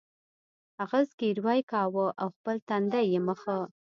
هغه 0.79 0.99
زګیروی 1.09 1.59
کاوه 1.71 2.05
او 2.21 2.27
خپل 2.35 2.55
تندی 2.67 3.03
یې 3.11 3.19
مښه 3.25 3.57